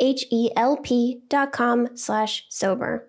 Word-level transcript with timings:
H-E-L-P 0.00 1.22
dot 1.28 1.52
com 1.52 1.88
slash 1.94 2.46
sober. 2.48 3.06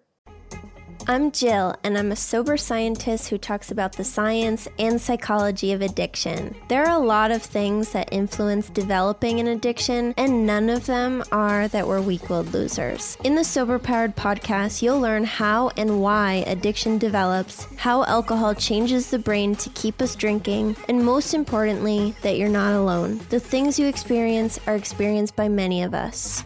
I'm 1.07 1.31
Jill, 1.31 1.75
and 1.83 1.97
I'm 1.97 2.11
a 2.11 2.15
sober 2.15 2.57
scientist 2.57 3.29
who 3.29 3.39
talks 3.39 3.71
about 3.71 3.93
the 3.93 4.03
science 4.03 4.67
and 4.77 5.01
psychology 5.01 5.71
of 5.71 5.81
addiction. 5.81 6.55
There 6.67 6.85
are 6.85 6.95
a 6.95 7.03
lot 7.03 7.31
of 7.31 7.41
things 7.41 7.91
that 7.93 8.09
influence 8.11 8.69
developing 8.69 9.39
an 9.39 9.47
addiction, 9.47 10.13
and 10.15 10.45
none 10.45 10.69
of 10.69 10.85
them 10.85 11.23
are 11.31 11.67
that 11.69 11.87
we're 11.87 12.01
weak 12.01 12.29
willed 12.29 12.53
losers. 12.53 13.17
In 13.23 13.33
the 13.33 13.43
Sober 13.43 13.79
Powered 13.79 14.15
podcast, 14.15 14.83
you'll 14.83 14.99
learn 14.99 15.23
how 15.23 15.71
and 15.75 16.01
why 16.01 16.43
addiction 16.45 16.99
develops, 16.99 17.65
how 17.77 18.03
alcohol 18.05 18.53
changes 18.53 19.09
the 19.09 19.17
brain 19.17 19.55
to 19.55 19.69
keep 19.71 20.03
us 20.03 20.15
drinking, 20.15 20.75
and 20.87 21.03
most 21.03 21.33
importantly, 21.33 22.13
that 22.21 22.37
you're 22.37 22.47
not 22.47 22.73
alone. 22.73 23.19
The 23.29 23.39
things 23.39 23.79
you 23.79 23.87
experience 23.87 24.59
are 24.67 24.75
experienced 24.75 25.35
by 25.35 25.47
many 25.47 25.81
of 25.81 25.95
us. 25.95 26.43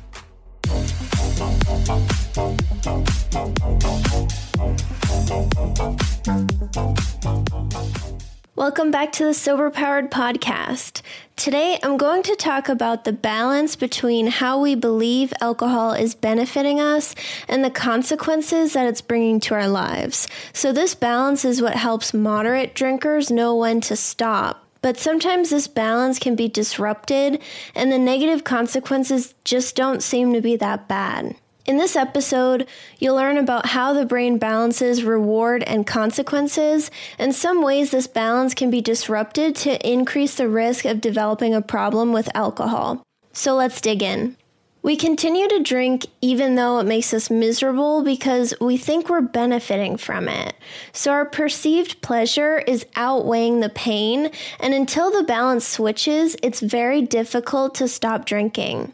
Welcome 8.56 8.92
back 8.92 9.12
to 9.14 9.26
the 9.26 9.34
Sober 9.34 9.72
Powered 9.72 10.12
Podcast. 10.12 11.02
Today 11.36 11.80
I'm 11.82 11.98
going 11.98 12.22
to 12.22 12.36
talk 12.36 12.70
about 12.70 13.04
the 13.04 13.12
balance 13.12 13.76
between 13.76 14.28
how 14.28 14.62
we 14.62 14.76
believe 14.76 15.34
alcohol 15.42 15.94
is 15.94 16.14
benefiting 16.14 16.80
us 16.80 17.16
and 17.48 17.64
the 17.64 17.72
consequences 17.72 18.74
that 18.74 18.86
it's 18.86 19.02
bringing 19.02 19.40
to 19.40 19.56
our 19.56 19.68
lives. 19.68 20.28
So, 20.54 20.72
this 20.72 20.94
balance 20.94 21.44
is 21.44 21.64
what 21.64 21.76
helps 21.76 22.14
moderate 22.14 22.76
drinkers 22.76 23.32
know 23.32 23.56
when 23.56 23.82
to 23.82 23.96
stop 23.96 24.62
but 24.84 25.00
sometimes 25.00 25.50
this 25.50 25.68
balance 25.68 26.20
can 26.20 26.36
be 26.36 26.48
disrupted 26.48 27.42
and 27.74 27.92
the 27.92 27.98
negative 27.98 28.44
consequences 28.44 29.34
just 29.44 29.76
don't 29.76 30.04
seem 30.04 30.32
to 30.34 30.42
be 30.42 30.56
that 30.58 30.88
bad. 30.88 31.36
In 31.66 31.78
this 31.78 31.96
episode, 31.96 32.68
you'll 33.00 33.16
learn 33.16 33.38
about 33.38 33.66
how 33.66 33.92
the 33.94 34.06
brain 34.06 34.38
balances 34.38 35.04
reward 35.04 35.64
and 35.64 35.88
consequences, 35.88 36.92
and 37.18 37.34
some 37.34 37.64
ways 37.64 37.90
this 37.90 38.06
balance 38.06 38.54
can 38.54 38.70
be 38.70 38.82
disrupted 38.82 39.56
to 39.58 39.90
increase 39.90 40.36
the 40.36 40.48
risk 40.48 40.86
of 40.86 41.02
developing 41.02 41.56
a 41.56 41.64
problem 41.64 42.14
with 42.14 42.30
alcohol. 42.36 43.02
So 43.34 43.56
let's 43.56 43.82
dig 43.82 44.04
in. 44.04 44.38
We 44.84 44.96
continue 44.96 45.48
to 45.48 45.64
drink 45.64 46.06
even 46.22 46.54
though 46.54 46.78
it 46.78 46.86
makes 46.86 47.12
us 47.16 47.32
miserable 47.32 48.04
because 48.04 48.54
we 48.62 48.78
think 48.78 49.10
we're 49.10 49.22
benefiting 49.22 49.98
from 49.98 50.28
it. 50.28 50.54
So 50.94 51.10
our 51.10 51.26
perceived 51.26 52.04
pleasure 52.04 52.60
is 52.60 52.86
outweighing 52.96 53.62
the 53.62 53.70
pain, 53.70 54.30
and 54.60 54.76
until 54.76 55.10
the 55.10 55.24
balance 55.24 55.68
switches, 55.68 56.38
it's 56.44 56.60
very 56.60 57.02
difficult 57.02 57.74
to 57.76 57.88
stop 57.88 58.28
drinking. 58.28 58.94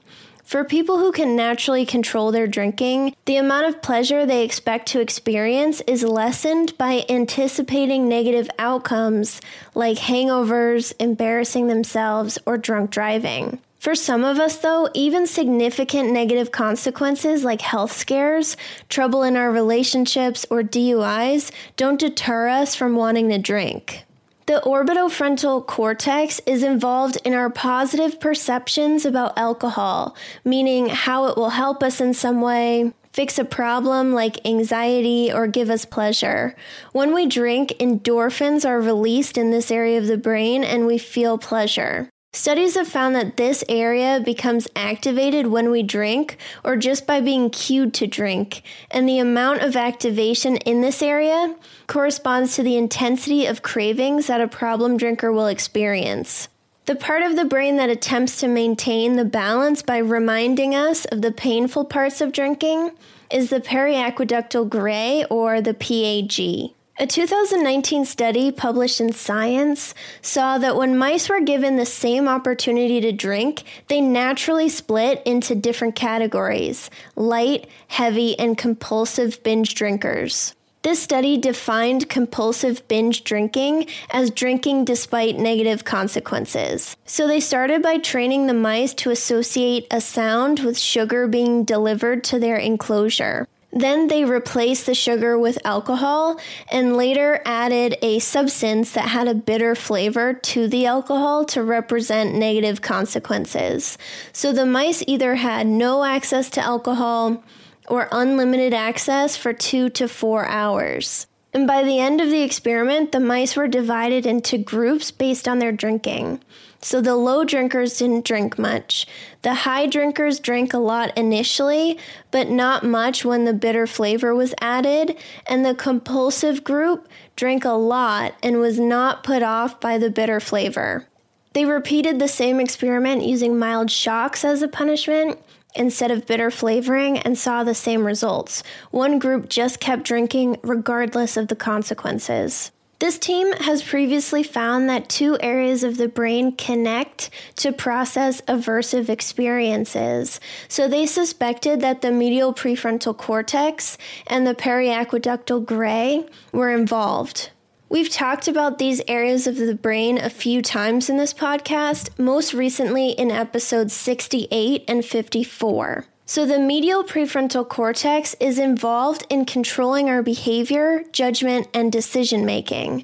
For 0.52 0.66
people 0.66 0.98
who 1.00 1.14
can 1.14 1.38
naturally 1.38 1.86
control 1.86 2.34
their 2.34 2.46
drinking, 2.46 3.16
the 3.24 3.38
amount 3.38 3.68
of 3.68 3.82
pleasure 3.82 4.26
they 4.26 4.44
expect 4.44 4.90
to 4.90 5.00
experience 5.00 5.80
is 5.88 6.04
lessened 6.04 6.78
by 6.78 7.06
anticipating 7.08 8.10
negative 8.10 8.50
outcomes 8.60 9.40
like 9.76 9.98
hangovers, 9.98 10.92
embarrassing 11.00 11.68
themselves, 11.68 12.38
or 12.46 12.58
drunk 12.58 12.92
driving. 12.92 13.60
For 13.80 13.96
some 13.96 14.26
of 14.26 14.40
us, 14.40 14.58
though, 14.58 14.90
even 14.94 15.26
significant 15.26 16.12
negative 16.12 16.52
consequences 16.52 17.46
like 17.46 17.62
health 17.62 17.94
scares, 17.94 18.58
trouble 18.90 19.24
in 19.24 19.38
our 19.38 19.54
relationships, 19.54 20.46
or 20.50 20.64
DUIs 20.64 21.50
don't 21.78 21.98
deter 21.98 22.50
us 22.50 22.76
from 22.76 22.98
wanting 22.98 23.30
to 23.30 23.38
drink. 23.38 24.04
The 24.48 24.62
orbitofrontal 24.66 25.68
cortex 25.68 26.42
is 26.46 26.64
involved 26.64 27.18
in 27.24 27.34
our 27.34 27.50
positive 27.50 28.20
perceptions 28.20 29.06
about 29.06 29.38
alcohol, 29.38 30.16
meaning 30.44 30.90
how 30.90 31.28
it 31.28 31.38
will 31.38 31.52
help 31.52 31.84
us 31.84 32.02
in 32.02 32.14
some 32.14 32.42
way, 32.42 32.92
fix 33.14 33.38
a 33.38 33.46
problem 33.46 34.14
like 34.14 34.46
anxiety, 34.46 35.32
or 35.32 35.46
give 35.48 35.70
us 35.70 35.86
pleasure. 35.86 36.56
When 36.92 37.14
we 37.14 37.28
drink, 37.28 37.74
endorphins 37.80 38.68
are 38.68 38.82
released 38.82 39.38
in 39.38 39.52
this 39.52 39.70
area 39.70 40.00
of 40.00 40.08
the 40.08 40.18
brain 40.18 40.64
and 40.64 40.88
we 40.88 40.98
feel 40.98 41.38
pleasure. 41.38 42.10
Studies 42.34 42.76
have 42.76 42.88
found 42.88 43.14
that 43.16 43.36
this 43.36 43.62
area 43.68 44.22
becomes 44.24 44.66
activated 44.74 45.48
when 45.48 45.70
we 45.70 45.84
drink 45.84 46.38
or 46.64 46.78
just 46.78 47.06
by 47.06 47.20
being 47.20 47.50
cued 47.50 47.94
to 47.96 48.08
drink, 48.08 48.64
and 48.90 49.08
the 49.08 49.20
amount 49.20 49.62
of 49.62 49.76
activation 49.76 50.56
in 50.58 50.80
this 50.80 51.02
area 51.02 51.54
corresponds 51.88 52.56
to 52.56 52.64
the 52.64 52.78
intensity 52.78 53.46
of 53.46 53.62
cravings 53.62 54.28
that 54.28 54.40
a 54.40 54.48
problem 54.48 54.96
drinker 54.96 55.34
will 55.34 55.48
experience. 55.48 56.48
The 56.86 56.96
part 56.96 57.22
of 57.22 57.36
the 57.36 57.46
brain 57.46 57.76
that 57.78 57.90
attempts 57.90 58.40
to 58.40 58.48
maintain 58.48 59.18
the 59.18 59.26
balance 59.26 59.82
by 59.82 59.98
reminding 59.98 60.74
us 60.74 61.04
of 61.06 61.22
the 61.22 61.34
painful 61.34 61.84
parts 61.84 62.22
of 62.22 62.32
drinking 62.32 62.92
is 63.30 63.50
the 63.50 63.60
periaqueductal 63.60 64.70
gray 64.70 65.26
or 65.30 65.60
the 65.60 65.74
PAG. 65.74 66.74
A 67.00 67.08
2019 67.08 68.04
study 68.06 68.52
published 68.52 69.00
in 69.00 69.14
Science 69.14 69.96
saw 70.22 70.58
that 70.58 70.76
when 70.76 70.98
mice 70.98 71.30
were 71.30 71.40
given 71.40 71.78
the 71.78 71.86
same 71.86 72.28
opportunity 72.28 73.00
to 73.00 73.14
drink, 73.14 73.64
they 73.88 74.02
naturally 74.02 74.68
split 74.68 75.24
into 75.26 75.56
different 75.56 75.96
categories 75.96 76.90
light, 77.16 77.68
heavy, 77.88 78.38
and 78.38 78.58
compulsive 78.58 79.42
binge 79.42 79.74
drinkers. 79.74 80.54
This 80.84 81.02
study 81.02 81.38
defined 81.38 82.10
compulsive 82.10 82.86
binge 82.88 83.24
drinking 83.24 83.88
as 84.10 84.30
drinking 84.30 84.86
despite 84.86 85.38
negative 85.38 85.86
consequences. 85.86 86.98
So 87.06 87.28
they 87.28 87.40
started 87.40 87.82
by 87.82 88.00
training 88.00 88.48
the 88.48 88.54
mice 88.54 88.94
to 88.96 89.12
associate 89.12 89.88
a 89.92 90.02
sound 90.02 90.60
with 90.60 90.78
sugar 90.78 91.28
being 91.28 91.64
delivered 91.64 92.24
to 92.26 92.40
their 92.40 92.58
enclosure. 92.58 93.48
Then 93.74 94.08
they 94.08 94.26
replaced 94.26 94.86
the 94.86 94.94
sugar 94.94 95.40
with 95.40 95.58
alcohol 95.66 96.40
and 96.72 96.98
later 96.98 97.42
added 97.46 97.98
a 98.02 98.20
substance 98.20 98.92
that 98.92 99.08
had 99.10 99.28
a 99.28 99.34
bitter 99.34 99.76
flavor 99.76 100.34
to 100.34 100.68
the 100.68 100.86
alcohol 100.86 101.46
to 101.46 101.64
represent 101.64 102.36
negative 102.36 102.82
consequences. 102.82 103.98
So 104.34 104.52
the 104.52 104.66
mice 104.66 105.04
either 105.08 105.36
had 105.36 105.68
no 105.68 106.04
access 106.04 106.50
to 106.52 106.62
alcohol 106.62 107.44
or 107.88 108.10
unlimited 108.12 108.74
access 108.74 109.38
for 109.38 109.54
two 109.54 109.90
to 109.90 110.08
four 110.08 110.46
hours. 110.46 111.28
And 111.54 111.68
by 111.68 111.84
the 111.84 112.00
end 112.00 112.22
of 112.22 112.30
the 112.30 112.44
experiment, 112.44 113.12
the 113.12 113.20
mice 113.20 113.56
were 113.56 113.68
divided 113.68 114.26
into 114.26 114.58
groups 114.58 115.12
based 115.12 115.48
on 115.48 115.60
their 115.60 115.74
drinking. 115.74 116.42
So 116.84 117.00
the 117.00 117.16
low 117.16 117.44
drinkers 117.44 117.98
didn't 117.98 118.26
drink 118.26 118.58
much. 118.58 119.06
The 119.44 119.54
high 119.54 119.86
drinkers 119.86 120.40
drank 120.40 120.74
a 120.74 120.80
lot 120.80 121.16
initially, 121.16 122.00
but 122.32 122.50
not 122.50 122.84
much 122.84 123.24
when 123.24 123.46
the 123.46 123.54
bitter 123.54 123.86
flavor 123.86 124.34
was 124.34 124.56
added. 124.60 125.16
And 125.46 125.64
the 125.64 125.76
compulsive 125.76 126.64
group 126.64 127.08
drank 127.36 127.66
a 127.66 127.72
lot 127.72 128.34
and 128.42 128.60
was 128.60 128.80
not 128.80 129.24
put 129.24 129.44
off 129.44 129.80
by 129.80 130.00
the 130.00 130.10
bitter 130.10 130.40
flavor. 130.40 131.08
They 131.54 131.66
repeated 131.66 132.18
the 132.18 132.28
same 132.28 132.60
experiment 132.60 133.24
using 133.24 133.60
mild 133.60 133.92
shocks 133.92 134.44
as 134.44 134.62
a 134.62 134.68
punishment 134.68 135.38
instead 135.76 136.10
of 136.10 136.26
bitter 136.26 136.50
flavoring 136.50 137.20
and 137.20 137.38
saw 137.38 137.64
the 137.64 137.76
same 137.76 138.06
results. 138.06 138.64
One 138.90 139.20
group 139.20 139.50
just 139.50 139.80
kept 139.80 140.04
drinking 140.04 140.58
regardless 140.64 141.38
of 141.38 141.48
the 141.48 141.56
consequences. 141.56 142.72
This 143.02 143.18
team 143.18 143.52
has 143.54 143.82
previously 143.82 144.44
found 144.44 144.88
that 144.88 145.10
two 145.10 145.36
areas 145.40 145.84
of 145.84 145.98
the 145.98 146.08
brain 146.08 146.56
connect 146.56 147.32
to 147.56 147.74
process 147.74 148.42
aversive 148.42 149.10
experiences. 149.10 150.40
So 150.68 150.88
they 150.88 151.08
suspected 151.08 151.82
that 151.82 152.04
the 152.04 152.12
medial 152.12 152.54
prefrontal 152.54 153.18
cortex 153.18 153.98
and 154.28 154.46
the 154.46 154.54
periaqueductal 154.54 155.66
gray 155.66 156.28
were 156.52 156.70
involved. 156.70 157.50
We've 157.90 158.08
talked 158.08 158.48
about 158.48 158.78
these 158.78 159.02
areas 159.08 159.48
of 159.48 159.58
the 159.58 159.74
brain 159.74 160.20
a 160.20 160.30
few 160.30 160.62
times 160.62 161.10
in 161.10 161.18
this 161.18 161.34
podcast, 161.34 162.20
most 162.20 162.54
recently 162.54 163.14
in 163.14 163.32
episodes 163.32 163.94
68 163.94 164.84
and 164.88 165.04
54. 165.04 166.06
So, 166.34 166.46
the 166.46 166.60
medial 166.60 167.04
prefrontal 167.04 167.68
cortex 167.68 168.38
is 168.40 168.58
involved 168.58 169.28
in 169.30 169.44
controlling 169.44 170.10
our 170.10 170.24
behavior, 170.24 171.04
judgment, 171.12 171.68
and 171.74 171.92
decision 171.92 172.46
making. 172.46 173.04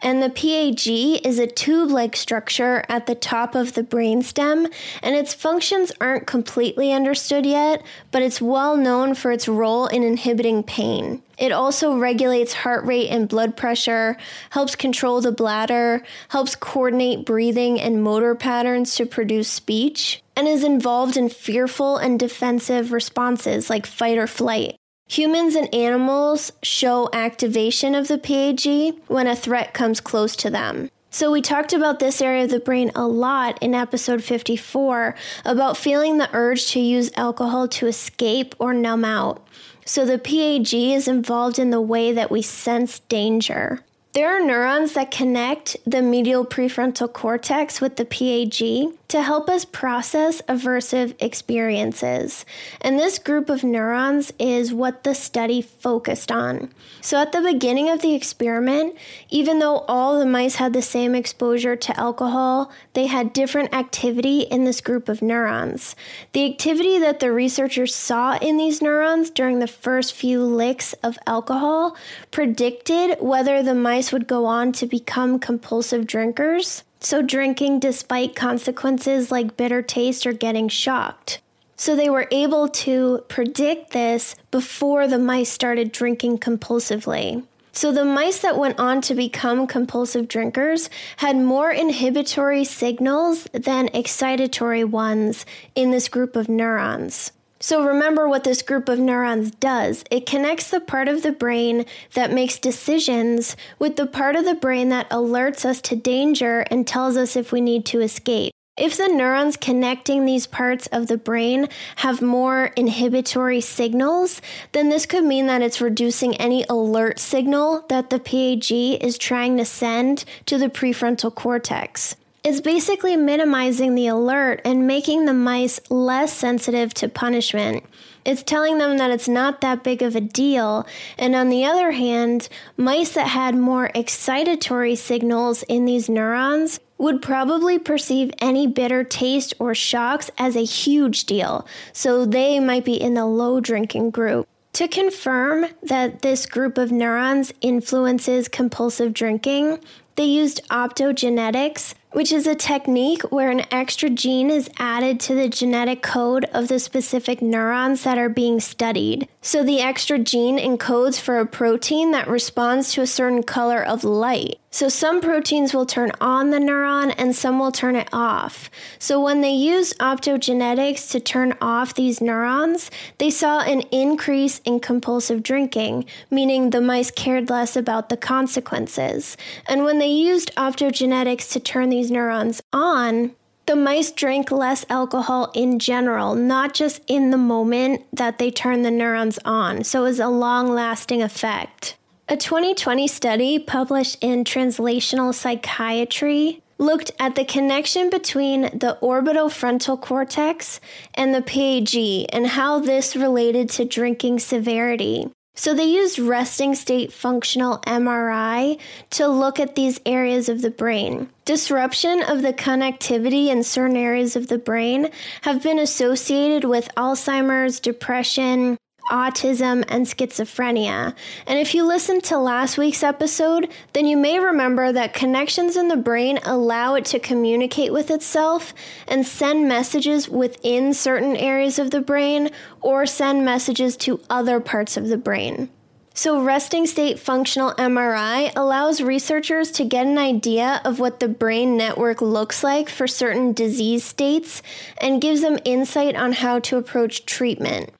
And 0.00 0.20
the 0.20 0.28
PAG 0.28 1.24
is 1.24 1.38
a 1.38 1.46
tube 1.46 1.92
like 1.92 2.16
structure 2.16 2.84
at 2.88 3.06
the 3.06 3.14
top 3.14 3.54
of 3.54 3.74
the 3.74 3.84
brainstem, 3.84 4.72
and 5.04 5.14
its 5.14 5.32
functions 5.32 5.92
aren't 6.00 6.26
completely 6.26 6.92
understood 6.92 7.46
yet, 7.46 7.80
but 8.10 8.22
it's 8.22 8.42
well 8.42 8.76
known 8.76 9.14
for 9.14 9.30
its 9.30 9.46
role 9.46 9.86
in 9.86 10.02
inhibiting 10.02 10.64
pain. 10.64 11.22
It 11.38 11.52
also 11.52 11.96
regulates 11.96 12.54
heart 12.54 12.84
rate 12.84 13.08
and 13.08 13.28
blood 13.28 13.56
pressure, 13.56 14.16
helps 14.50 14.74
control 14.74 15.20
the 15.20 15.30
bladder, 15.30 16.02
helps 16.30 16.56
coordinate 16.56 17.24
breathing 17.24 17.80
and 17.80 18.02
motor 18.02 18.34
patterns 18.34 18.96
to 18.96 19.06
produce 19.06 19.46
speech, 19.46 20.23
and 20.36 20.48
is 20.48 20.64
involved 20.64 21.16
in 21.16 21.28
fearful 21.28 21.96
and 21.96 22.18
defensive 22.18 22.92
responses 22.92 23.70
like 23.70 23.86
fight 23.86 24.18
or 24.18 24.26
flight. 24.26 24.76
Humans 25.08 25.54
and 25.54 25.72
animals 25.74 26.52
show 26.62 27.10
activation 27.12 27.94
of 27.94 28.08
the 28.08 28.18
PAG 28.18 28.98
when 29.06 29.26
a 29.26 29.36
threat 29.36 29.74
comes 29.74 30.00
close 30.00 30.34
to 30.36 30.50
them. 30.50 30.90
So, 31.10 31.30
we 31.30 31.42
talked 31.42 31.72
about 31.72 32.00
this 32.00 32.20
area 32.20 32.42
of 32.42 32.50
the 32.50 32.58
brain 32.58 32.90
a 32.96 33.06
lot 33.06 33.62
in 33.62 33.72
episode 33.72 34.24
54 34.24 35.14
about 35.44 35.76
feeling 35.76 36.18
the 36.18 36.28
urge 36.32 36.72
to 36.72 36.80
use 36.80 37.12
alcohol 37.16 37.68
to 37.68 37.86
escape 37.86 38.56
or 38.58 38.74
numb 38.74 39.04
out. 39.04 39.46
So, 39.84 40.04
the 40.04 40.18
PAG 40.18 40.74
is 40.74 41.06
involved 41.06 41.60
in 41.60 41.70
the 41.70 41.80
way 41.80 42.10
that 42.12 42.32
we 42.32 42.42
sense 42.42 42.98
danger. 42.98 43.80
There 44.14 44.28
are 44.28 44.44
neurons 44.44 44.94
that 44.94 45.10
connect 45.10 45.76
the 45.86 46.00
medial 46.00 46.44
prefrontal 46.44 47.12
cortex 47.12 47.80
with 47.80 47.96
the 47.96 48.04
PAG 48.04 48.96
to 49.14 49.22
help 49.22 49.48
us 49.48 49.64
process 49.64 50.42
aversive 50.48 51.14
experiences. 51.20 52.44
And 52.80 52.98
this 52.98 53.20
group 53.20 53.48
of 53.48 53.62
neurons 53.62 54.32
is 54.40 54.74
what 54.74 55.04
the 55.04 55.14
study 55.14 55.62
focused 55.62 56.32
on. 56.32 56.70
So, 57.00 57.22
at 57.22 57.30
the 57.30 57.40
beginning 57.40 57.88
of 57.88 58.02
the 58.02 58.16
experiment, 58.16 58.96
even 59.30 59.60
though 59.60 59.84
all 59.86 60.18
the 60.18 60.26
mice 60.26 60.56
had 60.56 60.72
the 60.72 60.82
same 60.82 61.14
exposure 61.14 61.76
to 61.76 61.96
alcohol, 61.96 62.72
they 62.94 63.06
had 63.06 63.32
different 63.32 63.72
activity 63.72 64.40
in 64.40 64.64
this 64.64 64.80
group 64.80 65.08
of 65.08 65.22
neurons. 65.22 65.94
The 66.32 66.50
activity 66.50 66.98
that 66.98 67.20
the 67.20 67.30
researchers 67.30 67.94
saw 67.94 68.36
in 68.38 68.56
these 68.56 68.82
neurons 68.82 69.30
during 69.30 69.60
the 69.60 69.68
first 69.68 70.12
few 70.12 70.42
licks 70.42 70.92
of 71.04 71.20
alcohol 71.24 71.96
predicted 72.32 73.18
whether 73.20 73.62
the 73.62 73.76
mice 73.76 74.10
would 74.10 74.26
go 74.26 74.46
on 74.46 74.72
to 74.72 74.88
become 74.88 75.38
compulsive 75.38 76.04
drinkers, 76.04 76.82
so 77.04 77.22
drinking 77.22 77.80
despite 77.80 78.34
consequences 78.34 79.30
like 79.30 79.56
bitter 79.56 79.82
taste 79.82 80.26
or 80.26 80.32
getting 80.32 80.68
shocked. 80.68 81.40
So 81.76 81.96
they 81.96 82.08
were 82.08 82.28
able 82.30 82.68
to 82.68 83.24
predict 83.28 83.90
this 83.90 84.36
before 84.50 85.06
the 85.06 85.18
mice 85.18 85.50
started 85.50 85.92
drinking 85.92 86.38
compulsively. 86.38 87.44
So 87.72 87.90
the 87.90 88.04
mice 88.04 88.38
that 88.38 88.56
went 88.56 88.78
on 88.78 89.00
to 89.02 89.14
become 89.16 89.66
compulsive 89.66 90.28
drinkers 90.28 90.88
had 91.16 91.36
more 91.36 91.72
inhibitory 91.72 92.64
signals 92.64 93.48
than 93.52 93.88
excitatory 93.88 94.84
ones 94.88 95.44
in 95.74 95.90
this 95.90 96.08
group 96.08 96.36
of 96.36 96.48
neurons. 96.48 97.32
So 97.64 97.82
remember 97.82 98.28
what 98.28 98.44
this 98.44 98.60
group 98.60 98.90
of 98.90 98.98
neurons 98.98 99.50
does. 99.52 100.04
It 100.10 100.26
connects 100.26 100.68
the 100.68 100.80
part 100.80 101.08
of 101.08 101.22
the 101.22 101.32
brain 101.32 101.86
that 102.12 102.30
makes 102.30 102.58
decisions 102.58 103.56
with 103.78 103.96
the 103.96 104.04
part 104.04 104.36
of 104.36 104.44
the 104.44 104.54
brain 104.54 104.90
that 104.90 105.08
alerts 105.08 105.64
us 105.64 105.80
to 105.80 105.96
danger 105.96 106.66
and 106.70 106.86
tells 106.86 107.16
us 107.16 107.36
if 107.36 107.52
we 107.52 107.62
need 107.62 107.86
to 107.86 108.02
escape. 108.02 108.52
If 108.76 108.98
the 108.98 109.08
neurons 109.08 109.56
connecting 109.56 110.26
these 110.26 110.46
parts 110.46 110.88
of 110.88 111.06
the 111.06 111.16
brain 111.16 111.70
have 111.96 112.20
more 112.20 112.66
inhibitory 112.76 113.62
signals, 113.62 114.42
then 114.72 114.90
this 114.90 115.06
could 115.06 115.24
mean 115.24 115.46
that 115.46 115.62
it's 115.62 115.80
reducing 115.80 116.36
any 116.36 116.66
alert 116.68 117.18
signal 117.18 117.86
that 117.88 118.10
the 118.10 118.18
PAG 118.18 118.70
is 119.02 119.16
trying 119.16 119.56
to 119.56 119.64
send 119.64 120.26
to 120.44 120.58
the 120.58 120.68
prefrontal 120.68 121.34
cortex. 121.34 122.14
It's 122.44 122.60
basically 122.60 123.16
minimizing 123.16 123.94
the 123.94 124.08
alert 124.08 124.60
and 124.66 124.86
making 124.86 125.24
the 125.24 125.32
mice 125.32 125.80
less 125.88 126.30
sensitive 126.30 126.92
to 126.94 127.08
punishment. 127.08 127.84
It's 128.26 128.42
telling 128.42 128.76
them 128.76 128.98
that 128.98 129.10
it's 129.10 129.28
not 129.28 129.62
that 129.62 129.82
big 129.82 130.02
of 130.02 130.14
a 130.14 130.20
deal. 130.20 130.86
And 131.16 131.34
on 131.34 131.48
the 131.48 131.64
other 131.64 131.92
hand, 131.92 132.50
mice 132.76 133.14
that 133.14 133.28
had 133.28 133.54
more 133.54 133.90
excitatory 133.94 134.94
signals 134.94 135.62
in 135.62 135.86
these 135.86 136.10
neurons 136.10 136.80
would 136.98 137.22
probably 137.22 137.78
perceive 137.78 138.30
any 138.40 138.66
bitter 138.66 139.04
taste 139.04 139.54
or 139.58 139.74
shocks 139.74 140.30
as 140.36 140.54
a 140.54 140.64
huge 140.64 141.24
deal. 141.24 141.66
So 141.94 142.26
they 142.26 142.60
might 142.60 142.84
be 142.84 143.00
in 143.00 143.14
the 143.14 143.24
low 143.24 143.58
drinking 143.58 144.10
group. 144.10 144.46
To 144.74 144.86
confirm 144.86 145.66
that 145.82 146.20
this 146.20 146.44
group 146.44 146.76
of 146.76 146.92
neurons 146.92 147.54
influences 147.62 148.48
compulsive 148.48 149.14
drinking, 149.14 149.78
they 150.16 150.24
used 150.24 150.66
optogenetics, 150.68 151.94
which 152.14 152.30
is 152.30 152.46
a 152.46 152.54
technique 152.54 153.22
where 153.24 153.50
an 153.50 153.66
extra 153.72 154.08
gene 154.08 154.48
is 154.48 154.70
added 154.78 155.18
to 155.18 155.34
the 155.34 155.48
genetic 155.48 156.00
code 156.00 156.44
of 156.52 156.68
the 156.68 156.78
specific 156.78 157.42
neurons 157.42 158.04
that 158.04 158.16
are 158.16 158.28
being 158.28 158.60
studied. 158.60 159.28
So 159.42 159.62
the 159.62 159.80
extra 159.80 160.18
gene 160.18 160.56
encodes 160.56 161.20
for 161.20 161.38
a 161.38 161.46
protein 161.46 162.12
that 162.12 162.28
responds 162.28 162.92
to 162.92 163.02
a 163.02 163.06
certain 163.06 163.42
color 163.42 163.84
of 163.84 164.04
light. 164.04 164.58
So 164.74 164.88
some 164.88 165.20
proteins 165.20 165.72
will 165.72 165.86
turn 165.86 166.10
on 166.20 166.50
the 166.50 166.58
neuron 166.58 167.14
and 167.16 167.36
some 167.36 167.60
will 167.60 167.70
turn 167.70 167.94
it 167.94 168.08
off. 168.12 168.68
So 168.98 169.22
when 169.22 169.40
they 169.40 169.52
used 169.52 169.96
optogenetics 170.00 171.12
to 171.12 171.20
turn 171.20 171.54
off 171.60 171.94
these 171.94 172.20
neurons, 172.20 172.90
they 173.18 173.30
saw 173.30 173.60
an 173.60 173.82
increase 173.92 174.60
in 174.64 174.80
compulsive 174.80 175.44
drinking, 175.44 176.06
meaning 176.28 176.70
the 176.70 176.80
mice 176.80 177.12
cared 177.12 177.50
less 177.50 177.76
about 177.76 178.08
the 178.08 178.16
consequences. 178.16 179.36
And 179.68 179.84
when 179.84 180.00
they 180.00 180.08
used 180.08 180.52
optogenetics 180.56 181.52
to 181.52 181.60
turn 181.60 181.88
these 181.88 182.03
neurons 182.10 182.62
on, 182.72 183.34
the 183.66 183.76
mice 183.76 184.10
drank 184.10 184.50
less 184.50 184.84
alcohol 184.90 185.50
in 185.54 185.78
general, 185.78 186.34
not 186.34 186.74
just 186.74 187.00
in 187.06 187.30
the 187.30 187.38
moment 187.38 188.02
that 188.12 188.38
they 188.38 188.50
turned 188.50 188.84
the 188.84 188.90
neurons 188.90 189.38
on. 189.44 189.84
So 189.84 190.00
it 190.00 190.08
was 190.08 190.20
a 190.20 190.28
long 190.28 190.68
lasting 190.68 191.22
effect. 191.22 191.96
A 192.28 192.36
2020 192.36 193.06
study 193.08 193.58
published 193.58 194.18
in 194.20 194.44
Translational 194.44 195.34
Psychiatry 195.34 196.62
looked 196.78 197.12
at 197.18 197.34
the 197.36 197.44
connection 197.44 198.10
between 198.10 198.62
the 198.62 198.98
orbitofrontal 199.02 200.00
cortex 200.00 200.80
and 201.14 201.34
the 201.34 201.42
PAG 201.42 202.26
and 202.32 202.46
how 202.46 202.80
this 202.80 203.14
related 203.14 203.70
to 203.70 203.84
drinking 203.84 204.38
severity. 204.40 205.30
So 205.56 205.72
they 205.72 205.84
used 205.84 206.18
resting 206.18 206.74
state 206.74 207.12
functional 207.12 207.78
MRI 207.86 208.78
to 209.10 209.28
look 209.28 209.60
at 209.60 209.76
these 209.76 210.00
areas 210.04 210.48
of 210.48 210.62
the 210.62 210.70
brain. 210.70 211.30
Disruption 211.44 212.22
of 212.22 212.42
the 212.42 212.52
connectivity 212.52 213.48
in 213.48 213.62
certain 213.62 213.96
areas 213.96 214.34
of 214.34 214.48
the 214.48 214.58
brain 214.58 215.10
have 215.42 215.62
been 215.62 215.78
associated 215.78 216.64
with 216.64 216.88
Alzheimer's, 216.96 217.78
depression, 217.78 218.76
autism, 219.10 219.84
and 219.88 220.06
schizophrenia. 220.06 221.14
And 221.46 221.58
if 221.58 221.74
you 221.74 221.86
listened 221.86 222.24
to 222.24 222.38
last 222.38 222.78
week's 222.78 223.02
episode, 223.02 223.68
then 223.92 224.06
you 224.06 224.16
may 224.16 224.38
remember 224.38 224.92
that 224.92 225.14
connections 225.14 225.76
in 225.76 225.88
the 225.88 225.96
brain 225.96 226.38
allow 226.44 226.94
it 226.94 227.04
to 227.06 227.18
communicate 227.18 227.92
with 227.92 228.10
itself 228.10 228.74
and 229.06 229.26
send 229.26 229.68
messages 229.68 230.28
within 230.28 230.94
certain 230.94 231.36
areas 231.36 231.78
of 231.78 231.90
the 231.90 232.00
brain 232.00 232.50
or 232.80 233.06
send 233.06 233.44
messages 233.44 233.96
to 233.98 234.20
other 234.30 234.60
parts 234.60 234.96
of 234.96 235.08
the 235.08 235.18
brain. 235.18 235.68
So, 236.16 236.40
resting 236.40 236.86
state 236.86 237.18
functional 237.18 237.72
MRI 237.72 238.52
allows 238.54 239.02
researchers 239.02 239.72
to 239.72 239.84
get 239.84 240.06
an 240.06 240.16
idea 240.16 240.80
of 240.84 241.00
what 241.00 241.18
the 241.18 241.26
brain 241.26 241.76
network 241.76 242.22
looks 242.22 242.62
like 242.62 242.88
for 242.88 243.08
certain 243.08 243.52
disease 243.52 244.04
states 244.04 244.62
and 245.00 245.20
gives 245.20 245.40
them 245.40 245.58
insight 245.64 246.14
on 246.14 246.32
how 246.32 246.60
to 246.60 246.76
approach 246.76 247.26
treatment. 247.26 247.90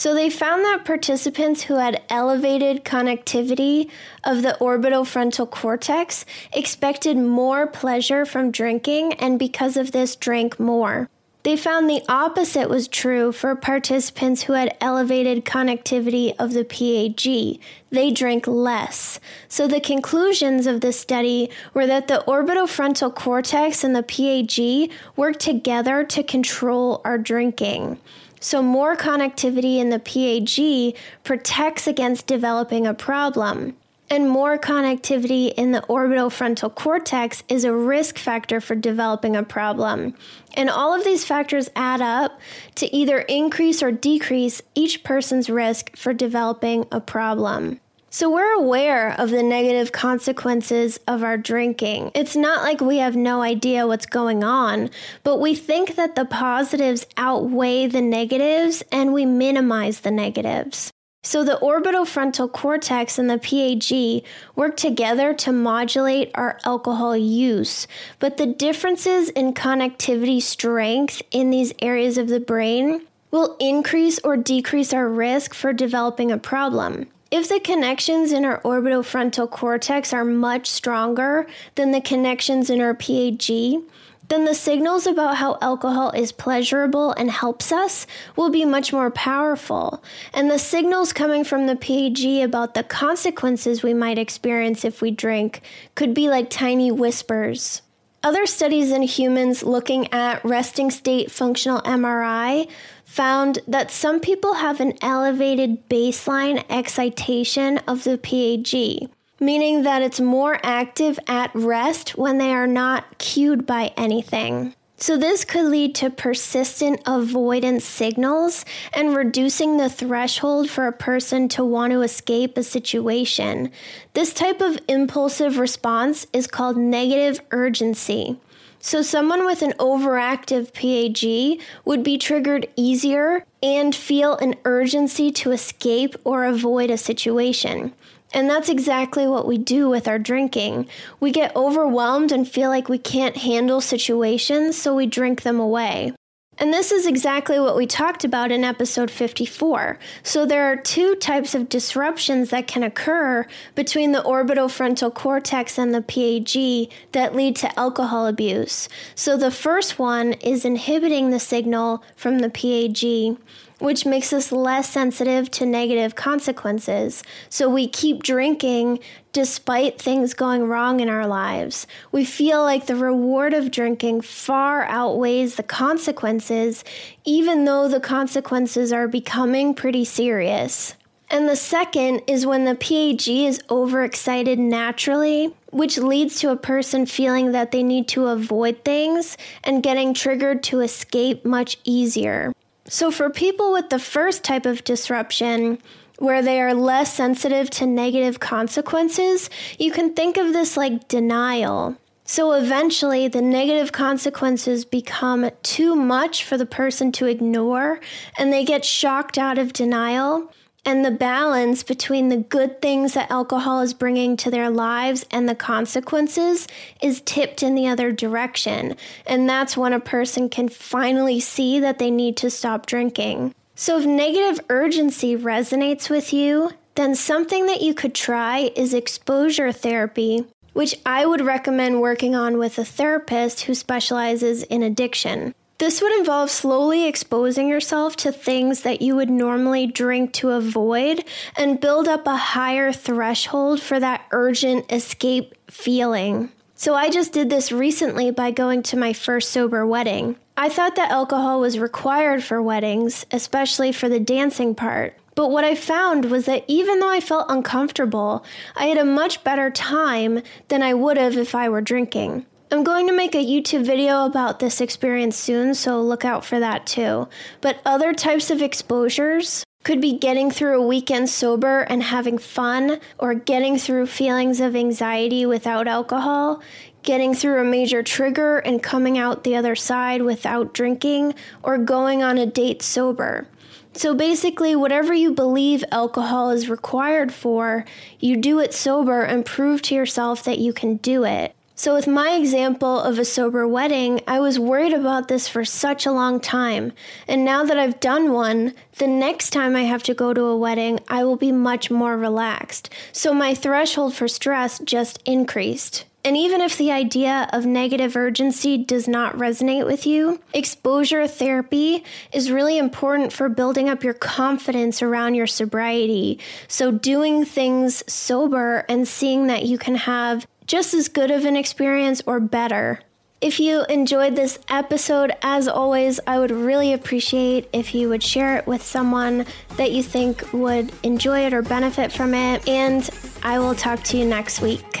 So 0.00 0.14
they 0.14 0.30
found 0.30 0.64
that 0.64 0.86
participants 0.86 1.64
who 1.64 1.74
had 1.74 2.02
elevated 2.08 2.86
connectivity 2.86 3.90
of 4.24 4.40
the 4.40 4.56
orbitofrontal 4.58 5.50
cortex 5.50 6.24
expected 6.54 7.18
more 7.18 7.66
pleasure 7.66 8.24
from 8.24 8.50
drinking 8.50 9.12
and 9.18 9.38
because 9.38 9.76
of 9.76 9.92
this 9.92 10.16
drank 10.16 10.58
more. 10.58 11.10
They 11.42 11.54
found 11.54 11.90
the 11.90 12.02
opposite 12.08 12.70
was 12.70 12.88
true 12.88 13.30
for 13.30 13.54
participants 13.54 14.44
who 14.44 14.54
had 14.54 14.74
elevated 14.80 15.44
connectivity 15.44 16.34
of 16.38 16.54
the 16.54 16.64
PAG. 16.64 17.60
They 17.90 18.10
drank 18.10 18.46
less. 18.46 19.20
So 19.48 19.68
the 19.68 19.80
conclusions 19.80 20.66
of 20.66 20.80
the 20.80 20.94
study 20.94 21.50
were 21.74 21.86
that 21.86 22.08
the 22.08 22.24
orbitofrontal 22.26 23.14
cortex 23.14 23.84
and 23.84 23.94
the 23.94 24.02
PAG 24.02 24.92
work 25.16 25.38
together 25.38 26.04
to 26.04 26.22
control 26.22 27.02
our 27.04 27.18
drinking. 27.18 27.98
So, 28.40 28.62
more 28.62 28.96
connectivity 28.96 29.78
in 29.78 29.90
the 29.90 29.98
PAG 29.98 30.96
protects 31.24 31.86
against 31.86 32.26
developing 32.26 32.86
a 32.86 32.94
problem. 32.94 33.76
And 34.12 34.28
more 34.28 34.58
connectivity 34.58 35.52
in 35.54 35.70
the 35.70 35.82
orbitofrontal 35.82 36.74
cortex 36.74 37.44
is 37.48 37.64
a 37.64 37.72
risk 37.72 38.18
factor 38.18 38.60
for 38.60 38.74
developing 38.74 39.36
a 39.36 39.44
problem. 39.44 40.14
And 40.54 40.68
all 40.68 40.92
of 40.92 41.04
these 41.04 41.24
factors 41.24 41.70
add 41.76 42.00
up 42.00 42.40
to 42.74 42.92
either 42.92 43.20
increase 43.20 43.84
or 43.84 43.92
decrease 43.92 44.62
each 44.74 45.04
person's 45.04 45.48
risk 45.48 45.96
for 45.96 46.12
developing 46.12 46.86
a 46.90 47.00
problem. 47.00 47.78
So 48.12 48.28
we're 48.28 48.54
aware 48.54 49.12
of 49.20 49.30
the 49.30 49.42
negative 49.44 49.92
consequences 49.92 50.98
of 51.06 51.22
our 51.22 51.36
drinking. 51.36 52.10
It's 52.12 52.34
not 52.34 52.64
like 52.64 52.80
we 52.80 52.96
have 52.96 53.14
no 53.14 53.40
idea 53.40 53.86
what's 53.86 54.04
going 54.04 54.42
on, 54.42 54.90
but 55.22 55.36
we 55.36 55.54
think 55.54 55.94
that 55.94 56.16
the 56.16 56.24
positives 56.24 57.06
outweigh 57.16 57.86
the 57.86 58.00
negatives 58.00 58.82
and 58.90 59.12
we 59.12 59.26
minimize 59.26 60.00
the 60.00 60.10
negatives. 60.10 60.90
So 61.22 61.44
the 61.44 61.60
orbitofrontal 61.62 62.50
cortex 62.50 63.16
and 63.16 63.30
the 63.30 63.38
PAG 63.38 64.24
work 64.56 64.76
together 64.76 65.32
to 65.34 65.52
modulate 65.52 66.32
our 66.34 66.58
alcohol 66.64 67.16
use, 67.16 67.86
but 68.18 68.38
the 68.38 68.46
differences 68.46 69.28
in 69.28 69.54
connectivity 69.54 70.42
strength 70.42 71.22
in 71.30 71.50
these 71.50 71.72
areas 71.80 72.18
of 72.18 72.26
the 72.26 72.40
brain 72.40 73.06
will 73.30 73.56
increase 73.60 74.18
or 74.24 74.36
decrease 74.36 74.92
our 74.92 75.08
risk 75.08 75.54
for 75.54 75.72
developing 75.72 76.32
a 76.32 76.38
problem. 76.38 77.06
If 77.30 77.48
the 77.48 77.60
connections 77.60 78.32
in 78.32 78.44
our 78.44 78.60
orbitofrontal 78.62 79.50
cortex 79.50 80.12
are 80.12 80.24
much 80.24 80.68
stronger 80.68 81.46
than 81.76 81.92
the 81.92 82.00
connections 82.00 82.68
in 82.70 82.80
our 82.80 82.92
PAG, 82.92 83.78
then 84.26 84.44
the 84.44 84.54
signals 84.54 85.06
about 85.06 85.36
how 85.36 85.56
alcohol 85.60 86.10
is 86.10 86.32
pleasurable 86.32 87.12
and 87.12 87.30
helps 87.30 87.70
us 87.70 88.04
will 88.34 88.50
be 88.50 88.64
much 88.64 88.92
more 88.92 89.12
powerful. 89.12 90.02
And 90.34 90.50
the 90.50 90.58
signals 90.58 91.12
coming 91.12 91.44
from 91.44 91.66
the 91.66 91.76
PAG 91.76 92.42
about 92.42 92.74
the 92.74 92.82
consequences 92.82 93.84
we 93.84 93.94
might 93.94 94.18
experience 94.18 94.84
if 94.84 95.00
we 95.00 95.12
drink 95.12 95.62
could 95.94 96.14
be 96.14 96.28
like 96.28 96.50
tiny 96.50 96.90
whispers. 96.90 97.82
Other 98.22 98.44
studies 98.44 98.92
in 98.92 99.02
humans 99.02 99.62
looking 99.62 100.12
at 100.12 100.44
resting 100.44 100.90
state 100.90 101.30
functional 101.30 101.80
MRI 101.82 102.68
found 103.10 103.58
that 103.66 103.90
some 103.90 104.20
people 104.20 104.54
have 104.54 104.78
an 104.78 104.92
elevated 105.02 105.88
baseline 105.88 106.64
excitation 106.70 107.76
of 107.78 108.04
the 108.04 108.16
PAG, 108.16 109.10
meaning 109.40 109.82
that 109.82 110.00
it's 110.00 110.20
more 110.20 110.60
active 110.62 111.18
at 111.26 111.50
rest 111.52 112.16
when 112.16 112.38
they 112.38 112.52
are 112.52 112.68
not 112.68 113.18
cued 113.18 113.66
by 113.66 113.92
anything. 113.96 114.72
So, 114.96 115.16
this 115.16 115.44
could 115.44 115.64
lead 115.64 115.96
to 115.96 116.10
persistent 116.10 117.00
avoidance 117.04 117.84
signals 117.84 118.64
and 118.92 119.16
reducing 119.16 119.76
the 119.76 119.88
threshold 119.88 120.70
for 120.70 120.86
a 120.86 120.92
person 120.92 121.48
to 121.48 121.64
want 121.64 121.92
to 121.92 122.02
escape 122.02 122.56
a 122.56 122.62
situation. 122.62 123.72
This 124.12 124.32
type 124.32 124.60
of 124.60 124.78
impulsive 124.86 125.58
response 125.58 126.28
is 126.32 126.46
called 126.46 126.76
negative 126.76 127.40
urgency. 127.50 128.38
So, 128.82 129.02
someone 129.02 129.44
with 129.44 129.60
an 129.60 129.74
overactive 129.78 130.72
PAG 130.72 131.60
would 131.84 132.02
be 132.02 132.16
triggered 132.16 132.66
easier 132.76 133.44
and 133.62 133.94
feel 133.94 134.38
an 134.38 134.54
urgency 134.64 135.30
to 135.32 135.52
escape 135.52 136.16
or 136.24 136.46
avoid 136.46 136.90
a 136.90 136.96
situation. 136.96 137.92
And 138.32 138.48
that's 138.48 138.70
exactly 138.70 139.26
what 139.26 139.46
we 139.46 139.58
do 139.58 139.90
with 139.90 140.08
our 140.08 140.18
drinking. 140.18 140.88
We 141.18 141.30
get 141.30 141.54
overwhelmed 141.54 142.32
and 142.32 142.48
feel 142.48 142.70
like 142.70 142.88
we 142.88 142.98
can't 142.98 143.36
handle 143.36 143.82
situations, 143.82 144.78
so 144.78 144.94
we 144.94 145.06
drink 145.06 145.42
them 145.42 145.60
away. 145.60 146.14
And 146.60 146.74
this 146.74 146.92
is 146.92 147.06
exactly 147.06 147.58
what 147.58 147.74
we 147.74 147.86
talked 147.86 148.22
about 148.22 148.52
in 148.52 148.64
episode 148.64 149.10
54. 149.10 149.98
So 150.22 150.44
there 150.44 150.70
are 150.70 150.76
two 150.76 151.14
types 151.14 151.54
of 151.54 151.70
disruptions 151.70 152.50
that 152.50 152.66
can 152.66 152.82
occur 152.82 153.46
between 153.74 154.12
the 154.12 154.20
orbitofrontal 154.20 155.14
cortex 155.14 155.78
and 155.78 155.94
the 155.94 156.02
PAG 156.02 156.92
that 157.12 157.34
lead 157.34 157.56
to 157.56 157.80
alcohol 157.80 158.26
abuse. 158.26 158.90
So 159.14 159.38
the 159.38 159.50
first 159.50 159.98
one 159.98 160.34
is 160.34 160.66
inhibiting 160.66 161.30
the 161.30 161.40
signal 161.40 162.04
from 162.14 162.40
the 162.40 162.50
PAG 162.50 163.38
which 163.80 164.06
makes 164.06 164.32
us 164.32 164.52
less 164.52 164.88
sensitive 164.88 165.50
to 165.50 165.66
negative 165.66 166.14
consequences. 166.14 167.24
So 167.48 167.68
we 167.68 167.88
keep 167.88 168.22
drinking 168.22 169.00
despite 169.32 170.00
things 170.00 170.34
going 170.34 170.64
wrong 170.64 171.00
in 171.00 171.08
our 171.08 171.26
lives. 171.26 171.86
We 172.12 172.24
feel 172.24 172.62
like 172.62 172.86
the 172.86 172.96
reward 172.96 173.54
of 173.54 173.70
drinking 173.70 174.20
far 174.22 174.84
outweighs 174.84 175.56
the 175.56 175.62
consequences, 175.62 176.84
even 177.24 177.64
though 177.64 177.88
the 177.88 178.00
consequences 178.00 178.92
are 178.92 179.08
becoming 179.08 179.74
pretty 179.74 180.04
serious. 180.04 180.94
And 181.32 181.48
the 181.48 181.56
second 181.56 182.22
is 182.26 182.44
when 182.44 182.64
the 182.64 182.74
PAG 182.74 183.28
is 183.28 183.62
overexcited 183.70 184.58
naturally, 184.58 185.54
which 185.70 185.96
leads 185.96 186.40
to 186.40 186.50
a 186.50 186.56
person 186.56 187.06
feeling 187.06 187.52
that 187.52 187.70
they 187.70 187.84
need 187.84 188.08
to 188.08 188.26
avoid 188.26 188.84
things 188.84 189.38
and 189.62 189.80
getting 189.80 190.12
triggered 190.12 190.64
to 190.64 190.80
escape 190.80 191.44
much 191.44 191.78
easier. 191.84 192.52
So, 192.86 193.10
for 193.10 193.30
people 193.30 193.72
with 193.72 193.90
the 193.90 193.98
first 193.98 194.42
type 194.42 194.66
of 194.66 194.84
disruption, 194.84 195.78
where 196.18 196.42
they 196.42 196.60
are 196.60 196.74
less 196.74 197.14
sensitive 197.14 197.70
to 197.70 197.86
negative 197.86 198.40
consequences, 198.40 199.48
you 199.78 199.90
can 199.90 200.12
think 200.12 200.36
of 200.36 200.52
this 200.52 200.76
like 200.76 201.08
denial. 201.08 201.96
So 202.24 202.52
eventually, 202.52 203.26
the 203.26 203.42
negative 203.42 203.90
consequences 203.90 204.84
become 204.84 205.50
too 205.62 205.96
much 205.96 206.44
for 206.44 206.56
the 206.56 206.66
person 206.66 207.10
to 207.12 207.26
ignore, 207.26 208.00
and 208.38 208.52
they 208.52 208.64
get 208.64 208.84
shocked 208.84 209.36
out 209.36 209.58
of 209.58 209.72
denial. 209.72 210.52
And 210.84 211.04
the 211.04 211.10
balance 211.10 211.82
between 211.82 212.28
the 212.28 212.38
good 212.38 212.80
things 212.80 213.14
that 213.14 213.30
alcohol 213.30 213.80
is 213.82 213.92
bringing 213.92 214.36
to 214.38 214.50
their 214.50 214.70
lives 214.70 215.26
and 215.30 215.48
the 215.48 215.54
consequences 215.54 216.66
is 217.02 217.20
tipped 217.20 217.62
in 217.62 217.74
the 217.74 217.86
other 217.86 218.12
direction. 218.12 218.96
And 219.26 219.48
that's 219.48 219.76
when 219.76 219.92
a 219.92 220.00
person 220.00 220.48
can 220.48 220.68
finally 220.68 221.38
see 221.38 221.80
that 221.80 221.98
they 221.98 222.10
need 222.10 222.36
to 222.38 222.50
stop 222.50 222.86
drinking. 222.86 223.54
So, 223.74 223.98
if 223.98 224.06
negative 224.06 224.64
urgency 224.68 225.36
resonates 225.36 226.10
with 226.10 226.32
you, 226.32 226.72
then 226.96 227.14
something 227.14 227.66
that 227.66 227.80
you 227.80 227.94
could 227.94 228.14
try 228.14 228.72
is 228.76 228.92
exposure 228.92 229.72
therapy, 229.72 230.44
which 230.72 230.96
I 231.06 231.24
would 231.24 231.40
recommend 231.40 232.00
working 232.00 232.34
on 232.34 232.58
with 232.58 232.78
a 232.78 232.84
therapist 232.84 233.62
who 233.62 233.74
specializes 233.74 234.64
in 234.64 234.82
addiction. 234.82 235.54
This 235.80 236.02
would 236.02 236.12
involve 236.18 236.50
slowly 236.50 237.06
exposing 237.06 237.66
yourself 237.66 238.14
to 238.16 238.32
things 238.32 238.82
that 238.82 239.00
you 239.00 239.16
would 239.16 239.30
normally 239.30 239.86
drink 239.86 240.34
to 240.34 240.50
avoid 240.50 241.24
and 241.56 241.80
build 241.80 242.06
up 242.06 242.26
a 242.26 242.36
higher 242.36 242.92
threshold 242.92 243.80
for 243.80 243.98
that 243.98 244.26
urgent 244.30 244.92
escape 244.92 245.54
feeling. 245.70 246.50
So, 246.74 246.94
I 246.94 247.08
just 247.08 247.32
did 247.32 247.48
this 247.48 247.72
recently 247.72 248.30
by 248.30 248.50
going 248.50 248.82
to 248.84 248.98
my 248.98 249.14
first 249.14 249.52
sober 249.52 249.86
wedding. 249.86 250.36
I 250.54 250.68
thought 250.68 250.96
that 250.96 251.10
alcohol 251.10 251.60
was 251.60 251.78
required 251.78 252.44
for 252.44 252.60
weddings, 252.60 253.24
especially 253.30 253.90
for 253.90 254.10
the 254.10 254.20
dancing 254.20 254.74
part. 254.74 255.16
But 255.34 255.50
what 255.50 255.64
I 255.64 255.74
found 255.76 256.26
was 256.26 256.44
that 256.44 256.64
even 256.68 257.00
though 257.00 257.10
I 257.10 257.20
felt 257.20 257.46
uncomfortable, 257.48 258.44
I 258.76 258.84
had 258.84 258.98
a 258.98 259.04
much 259.06 259.42
better 259.44 259.70
time 259.70 260.42
than 260.68 260.82
I 260.82 260.92
would 260.92 261.16
have 261.16 261.38
if 261.38 261.54
I 261.54 261.70
were 261.70 261.80
drinking. 261.80 262.44
I'm 262.72 262.84
going 262.84 263.08
to 263.08 263.12
make 263.12 263.34
a 263.34 263.44
YouTube 263.44 263.84
video 263.84 264.24
about 264.26 264.60
this 264.60 264.80
experience 264.80 265.36
soon, 265.36 265.74
so 265.74 266.00
look 266.00 266.24
out 266.24 266.44
for 266.44 266.60
that 266.60 266.86
too. 266.86 267.28
But 267.60 267.80
other 267.84 268.12
types 268.12 268.48
of 268.48 268.62
exposures 268.62 269.64
could 269.82 270.00
be 270.00 270.16
getting 270.16 270.52
through 270.52 270.80
a 270.80 270.86
weekend 270.86 271.28
sober 271.28 271.80
and 271.80 272.00
having 272.00 272.38
fun, 272.38 273.00
or 273.18 273.34
getting 273.34 273.76
through 273.76 274.06
feelings 274.06 274.60
of 274.60 274.76
anxiety 274.76 275.44
without 275.44 275.88
alcohol, 275.88 276.62
getting 277.02 277.34
through 277.34 277.60
a 277.60 277.64
major 277.64 278.04
trigger 278.04 278.58
and 278.58 278.84
coming 278.84 279.18
out 279.18 279.42
the 279.42 279.56
other 279.56 279.74
side 279.74 280.22
without 280.22 280.72
drinking, 280.72 281.34
or 281.64 281.76
going 281.76 282.22
on 282.22 282.38
a 282.38 282.46
date 282.46 282.82
sober. 282.82 283.48
So 283.94 284.14
basically, 284.14 284.76
whatever 284.76 285.12
you 285.12 285.32
believe 285.32 285.82
alcohol 285.90 286.50
is 286.50 286.70
required 286.70 287.34
for, 287.34 287.84
you 288.20 288.36
do 288.36 288.60
it 288.60 288.72
sober 288.72 289.22
and 289.22 289.44
prove 289.44 289.82
to 289.82 289.96
yourself 289.96 290.44
that 290.44 290.58
you 290.58 290.72
can 290.72 290.98
do 290.98 291.24
it. 291.24 291.56
So, 291.80 291.94
with 291.94 292.06
my 292.06 292.32
example 292.32 293.00
of 293.00 293.18
a 293.18 293.24
sober 293.24 293.66
wedding, 293.66 294.20
I 294.28 294.38
was 294.38 294.58
worried 294.58 294.92
about 294.92 295.28
this 295.28 295.48
for 295.48 295.64
such 295.64 296.04
a 296.04 296.12
long 296.12 296.38
time. 296.38 296.92
And 297.26 297.42
now 297.42 297.64
that 297.64 297.78
I've 297.78 298.00
done 298.00 298.34
one, 298.34 298.74
the 298.98 299.06
next 299.06 299.48
time 299.48 299.74
I 299.74 299.84
have 299.84 300.02
to 300.02 300.12
go 300.12 300.34
to 300.34 300.42
a 300.42 300.58
wedding, 300.58 301.00
I 301.08 301.24
will 301.24 301.36
be 301.36 301.52
much 301.52 301.90
more 301.90 302.18
relaxed. 302.18 302.90
So, 303.12 303.32
my 303.32 303.54
threshold 303.54 304.14
for 304.14 304.28
stress 304.28 304.78
just 304.80 305.22
increased. 305.24 306.04
And 306.22 306.36
even 306.36 306.60
if 306.60 306.76
the 306.76 306.92
idea 306.92 307.48
of 307.50 307.64
negative 307.64 308.14
urgency 308.14 308.76
does 308.76 309.08
not 309.08 309.38
resonate 309.38 309.86
with 309.86 310.06
you, 310.06 310.38
exposure 310.52 311.26
therapy 311.26 312.04
is 312.30 312.50
really 312.50 312.76
important 312.76 313.32
for 313.32 313.48
building 313.48 313.88
up 313.88 314.04
your 314.04 314.12
confidence 314.12 315.00
around 315.00 315.34
your 315.34 315.46
sobriety. 315.46 316.38
So, 316.68 316.90
doing 316.90 317.46
things 317.46 318.04
sober 318.06 318.84
and 318.86 319.08
seeing 319.08 319.46
that 319.46 319.64
you 319.64 319.78
can 319.78 319.94
have 319.94 320.46
just 320.70 320.94
as 320.94 321.08
good 321.08 321.32
of 321.32 321.44
an 321.44 321.56
experience 321.56 322.22
or 322.26 322.38
better. 322.38 323.00
If 323.40 323.58
you 323.58 323.84
enjoyed 323.86 324.36
this 324.36 324.56
episode, 324.68 325.32
as 325.42 325.66
always, 325.66 326.20
I 326.28 326.38
would 326.38 326.52
really 326.52 326.92
appreciate 326.92 327.68
if 327.72 327.92
you 327.92 328.08
would 328.08 328.22
share 328.22 328.56
it 328.58 328.68
with 328.68 328.80
someone 328.80 329.46
that 329.76 329.90
you 329.90 330.04
think 330.04 330.52
would 330.52 330.92
enjoy 331.02 331.40
it 331.40 331.52
or 331.52 331.62
benefit 331.62 332.12
from 332.12 332.34
it. 332.34 332.68
And 332.68 333.10
I 333.42 333.58
will 333.58 333.74
talk 333.74 334.04
to 334.04 334.16
you 334.16 334.24
next 334.24 334.60
week. 334.60 335.00